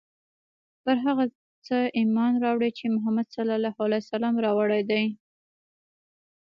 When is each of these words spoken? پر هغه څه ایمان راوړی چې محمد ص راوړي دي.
پر 0.83 0.95
هغه 1.05 1.25
څه 1.65 1.77
ایمان 1.99 2.33
راوړی 2.43 2.71
چې 2.77 2.93
محمد 2.95 3.27
ص 3.33 3.35
راوړي 4.45 4.81
دي. 4.89 5.03